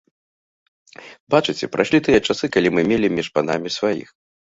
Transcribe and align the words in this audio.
Бачыце, 1.35 1.71
прайшлі 1.77 1.99
тыя 2.09 2.19
часы, 2.27 2.45
калі 2.59 2.75
мы 2.79 2.89
мелі 2.91 3.15
між 3.19 3.27
панамі 3.41 3.79
сваіх. 3.81 4.09